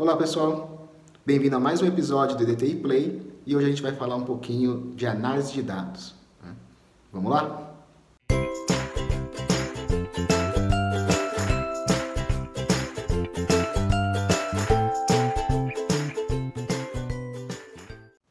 [0.00, 0.88] Olá pessoal,
[1.26, 4.24] bem-vindo a mais um episódio do DTI Play e hoje a gente vai falar um
[4.24, 6.14] pouquinho de análise de dados.
[6.40, 6.54] né?
[7.12, 7.74] Vamos lá?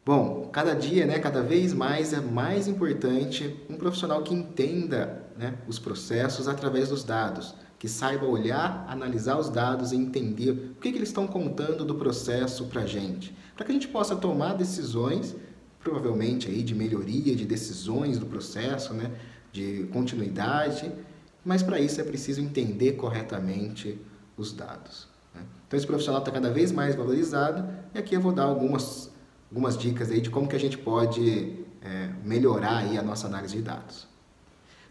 [0.06, 5.58] Bom, cada dia, né, cada vez mais é mais importante um profissional que entenda né,
[5.68, 10.92] os processos através dos dados, que saiba olhar, analisar os dados e entender o que,
[10.92, 14.54] que eles estão contando do processo para a gente, para que a gente possa tomar
[14.54, 15.36] decisões,
[15.80, 19.12] provavelmente aí de melhoria, de decisões do processo, né,
[19.52, 20.92] de continuidade,
[21.46, 24.00] mas para isso é preciso entender corretamente
[24.36, 25.08] os dados.
[25.34, 25.42] né.
[25.68, 29.16] Então esse profissional está cada vez mais valorizado e aqui eu vou dar algumas
[29.50, 33.56] algumas dicas aí de como que a gente pode é, melhorar aí a nossa análise
[33.56, 34.07] de dados.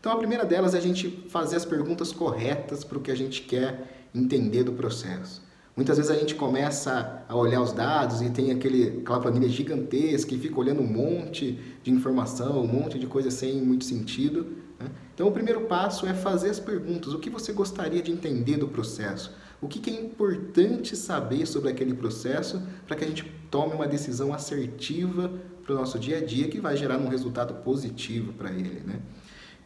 [0.06, 3.14] Então a primeira delas é a gente fazer as perguntas corretas para o que a
[3.16, 5.42] gente quer entender do processo.
[5.74, 10.32] Muitas vezes a gente começa a olhar os dados e tem aquele, aquela planilha gigantesca
[10.32, 14.46] e fica olhando um monte de informação, um monte de coisa sem muito sentido.
[14.78, 14.86] Né?
[15.12, 17.12] Então o primeiro passo é fazer as perguntas.
[17.12, 19.34] O que você gostaria de entender do processo?
[19.60, 23.88] O que, que é importante saber sobre aquele processo para que a gente tome uma
[23.88, 25.32] decisão assertiva
[25.64, 29.00] para o nosso dia a dia que vai gerar um resultado positivo para ele, né?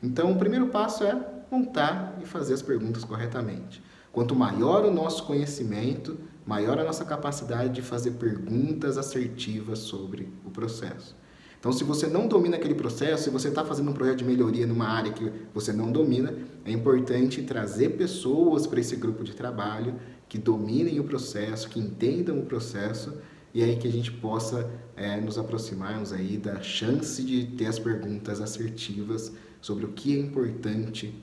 [0.02, 1.14] Então, o primeiro passo é
[1.50, 3.82] montar e fazer as perguntas corretamente.
[4.12, 10.50] Quanto maior o nosso conhecimento, maior a nossa capacidade de fazer perguntas assertivas sobre o
[10.50, 11.16] processo.
[11.60, 14.66] Então, se você não domina aquele processo, se você está fazendo um projeto de melhoria
[14.66, 16.34] numa área que você não domina,
[16.64, 22.38] é importante trazer pessoas para esse grupo de trabalho que dominem o processo, que entendam
[22.38, 23.18] o processo
[23.52, 27.78] e aí que a gente possa é, nos aproximarmos aí da chance de ter as
[27.78, 31.14] perguntas assertivas sobre o que é importante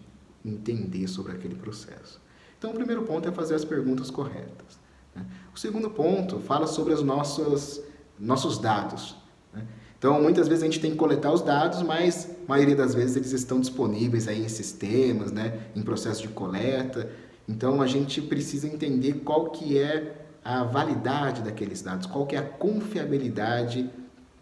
[0.46, 2.22] entender sobre aquele processo.
[2.58, 4.80] Então, o primeiro ponto é fazer as perguntas corretas.
[5.16, 5.26] Né?
[5.54, 7.82] O segundo ponto fala sobre os nossos,
[8.20, 9.16] nossos dados.
[9.54, 9.66] Né?
[9.98, 13.16] Então, muitas vezes a gente tem que coletar os dados, mas a maioria das vezes
[13.16, 17.10] eles estão disponíveis aí em sistemas, né, em processo de coleta.
[17.48, 22.40] Então, a gente precisa entender qual que é a validade daqueles dados, qual que é
[22.40, 23.90] a confiabilidade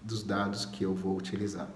[0.04, 1.68] dos dados que eu vou utilizar.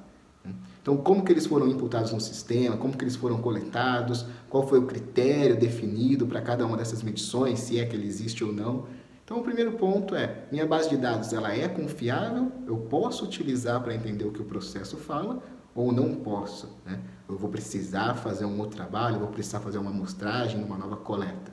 [0.89, 4.79] Então, como que eles foram imputados no sistema, como que eles foram coletados, qual foi
[4.79, 8.87] o critério definido para cada uma dessas medições, se é que ele existe ou não.
[9.23, 13.83] Então, o primeiro ponto é, minha base de dados ela é confiável, eu posso utilizar
[13.83, 15.43] para entender o que o processo fala
[15.75, 16.75] ou não posso.
[16.83, 16.99] Né?
[17.29, 21.51] Eu vou precisar fazer um outro trabalho, vou precisar fazer uma amostragem, uma nova coleta.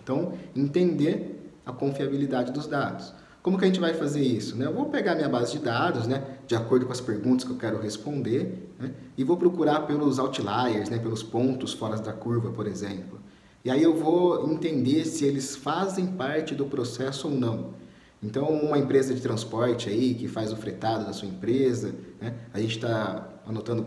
[0.00, 3.12] Então, entender a confiabilidade dos dados.
[3.46, 4.56] Como que a gente vai fazer isso?
[4.56, 4.66] Né?
[4.66, 7.56] Eu vou pegar minha base de dados, né, de acordo com as perguntas que eu
[7.56, 12.66] quero responder, né, e vou procurar pelos outliers, né, pelos pontos fora da curva, por
[12.66, 13.20] exemplo.
[13.64, 17.74] E aí eu vou entender se eles fazem parte do processo ou não.
[18.20, 22.58] Então, uma empresa de transporte aí que faz o fretado da sua empresa, né, a
[22.58, 23.86] gente está anotando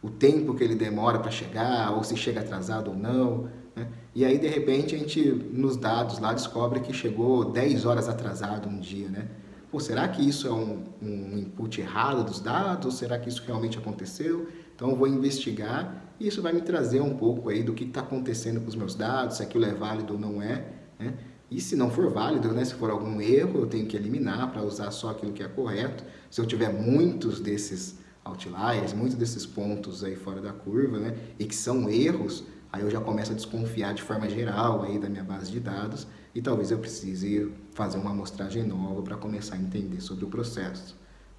[0.00, 3.48] o tempo que ele demora para chegar, ou se chega atrasado ou não.
[3.74, 3.88] Né?
[4.14, 8.68] E aí, de repente, a gente, nos dados lá, descobre que chegou 10 horas atrasado
[8.68, 9.28] um dia, né?
[9.70, 12.96] Pô, será que isso é um, um input errado dos dados?
[12.98, 14.46] Será que isso realmente aconteceu?
[14.74, 18.00] Então, eu vou investigar e isso vai me trazer um pouco aí do que está
[18.00, 20.64] acontecendo com os meus dados, se aquilo é válido ou não é,
[20.98, 21.14] né?
[21.50, 24.62] E se não for válido, né, se for algum erro, eu tenho que eliminar para
[24.62, 26.02] usar só aquilo que é correto.
[26.30, 31.44] Se eu tiver muitos desses outliers, muitos desses pontos aí fora da curva, né, e
[31.44, 35.22] que são erros, aí eu já começo a desconfiar de forma geral aí da minha
[35.22, 40.00] base de dados e talvez eu precise fazer uma amostragem nova para começar a entender
[40.00, 40.96] sobre o processo.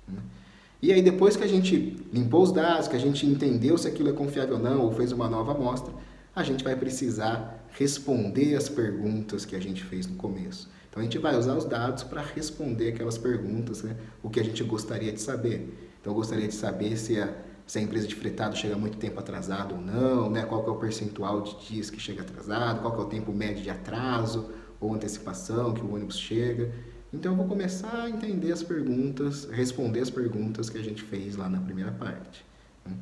[0.08, 0.20] Né?
[0.82, 4.10] E aí depois que a gente limpou os dados, que a gente entendeu se aquilo
[4.10, 5.94] é confiável ou não, ou fez uma nova amostra,
[6.36, 10.70] a gente vai precisar responder as perguntas que a gente fez no começo.
[10.90, 13.96] Então a gente vai usar os dados para responder aquelas perguntas, né?
[14.22, 15.94] o que a gente gostaria de saber.
[16.00, 17.34] Então eu gostaria de saber se a,
[17.66, 20.44] se a empresa de fretado chega muito tempo atrasado ou não, né?
[20.44, 23.70] qual é o percentual de dias que chega atrasado, qual é o tempo médio de
[23.70, 26.72] atraso ou antecipação que o ônibus chega.
[27.12, 31.36] Então eu vou começar a entender as perguntas, responder as perguntas que a gente fez
[31.36, 32.44] lá na primeira parte.
[32.86, 32.94] Né?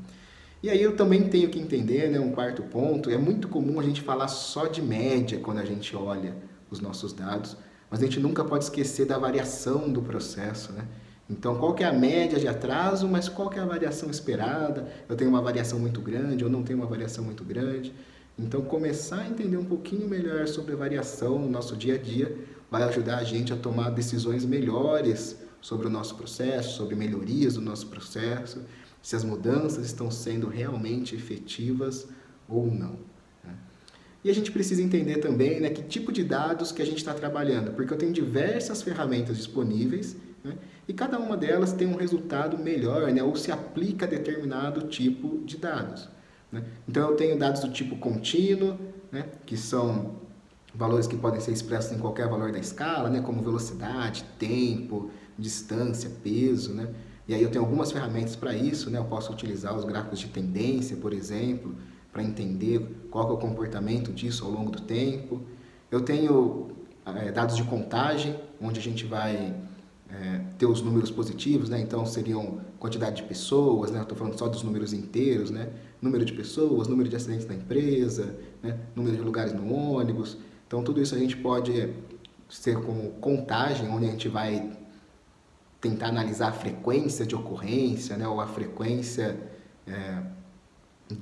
[0.63, 3.83] E aí eu também tenho que entender, né, um quarto ponto, é muito comum a
[3.83, 6.35] gente falar só de média quando a gente olha
[6.69, 7.57] os nossos dados,
[7.89, 10.87] mas a gente nunca pode esquecer da variação do processo, né?
[11.31, 14.91] Então, qual que é a média de atraso, mas qual que é a variação esperada?
[15.07, 17.93] Eu tenho uma variação muito grande, ou não tenho uma variação muito grande?
[18.37, 22.37] Então, começar a entender um pouquinho melhor sobre a variação no nosso dia a dia
[22.69, 27.61] vai ajudar a gente a tomar decisões melhores sobre o nosso processo, sobre melhorias do
[27.61, 28.61] nosso processo,
[29.01, 32.07] se as mudanças estão sendo realmente efetivas
[32.49, 32.97] ou não.
[33.41, 33.55] Né?
[34.25, 37.13] E a gente precisa entender também né, que tipo de dados que a gente está
[37.13, 40.57] trabalhando, porque eu tenho diversas ferramentas disponíveis né,
[40.87, 45.43] e cada uma delas tem um resultado melhor né, ou se aplica a determinado tipo
[45.45, 46.09] de dados.
[46.51, 46.63] Né?
[46.87, 48.77] Então eu tenho dados do tipo contínuo,
[49.11, 50.15] né, que são
[50.73, 56.09] valores que podem ser expressos em qualquer valor da escala, né, como velocidade, tempo, distância,
[56.23, 56.73] peso.
[56.73, 56.87] Né?
[57.27, 58.99] E aí eu tenho algumas ferramentas para isso, né?
[58.99, 61.75] eu posso utilizar os gráficos de tendência, por exemplo,
[62.11, 65.41] para entender qual é o comportamento disso ao longo do tempo.
[65.89, 66.71] Eu tenho
[67.05, 69.53] é, dados de contagem, onde a gente vai
[70.11, 71.79] é, ter os números positivos, né?
[71.79, 74.01] então seriam quantidade de pessoas, né?
[74.01, 75.69] estou falando só dos números inteiros, né?
[76.01, 78.77] número de pessoas, número de acidentes na empresa, né?
[78.95, 80.37] número de lugares no ônibus.
[80.67, 81.93] Então tudo isso a gente pode
[82.49, 84.77] ser como contagem, onde a gente vai
[85.79, 88.27] tentar analisar a frequência de ocorrência, né?
[88.27, 89.39] ou a frequência
[89.87, 90.21] é,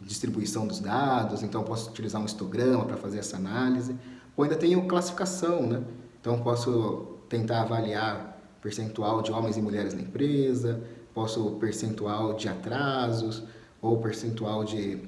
[0.03, 3.95] distribuição dos dados, então posso utilizar um histograma para fazer essa análise,
[4.36, 5.83] ou ainda tenho classificação, né?
[6.19, 10.82] Então posso tentar avaliar percentual de homens e mulheres na empresa,
[11.14, 13.44] posso percentual de atrasos,
[13.82, 15.02] ou percentual de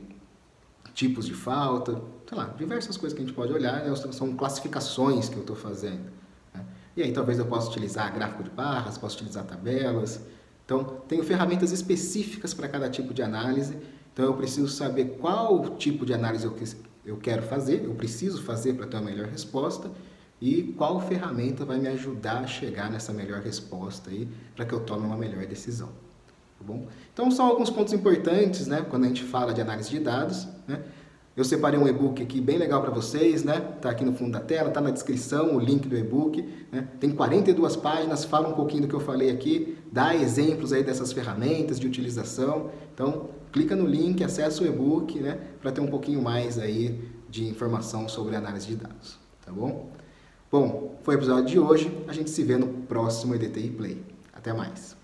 [0.93, 3.93] tipos de falta, sei lá, diversas coisas que a gente pode olhar, né?
[4.11, 6.11] são classificações que eu estou fazendo.
[6.53, 6.65] Né?
[6.95, 10.21] E aí talvez eu possa utilizar gráfico de barras, posso utilizar tabelas.
[10.65, 13.75] Então, tenho ferramentas específicas para cada tipo de análise
[14.13, 16.55] então eu preciso saber qual tipo de análise eu,
[17.05, 19.89] eu quero fazer, eu preciso fazer para ter uma melhor resposta
[20.41, 24.79] e qual ferramenta vai me ajudar a chegar nessa melhor resposta aí para que eu
[24.79, 25.89] tome uma melhor decisão.
[26.57, 26.87] Tá bom?
[27.13, 30.81] Então são alguns pontos importantes, né, quando a gente fala de análise de dados, né?
[31.33, 33.61] Eu separei um e-book aqui bem legal para vocês, né?
[33.81, 36.89] Tá aqui no fundo da tela, tá na descrição o link do e-book, né?
[36.99, 41.13] Tem 42 páginas, fala um pouquinho do que eu falei aqui, dá exemplos aí dessas
[41.13, 42.69] ferramentas de utilização.
[42.93, 46.99] Então, clica no link, acessa o e-book, né, para ter um pouquinho mais aí
[47.29, 49.89] de informação sobre análise de dados, tá bom?
[50.51, 54.03] Bom, foi o episódio de hoje, a gente se vê no próximo EDTI Play.
[54.33, 54.97] Até mais.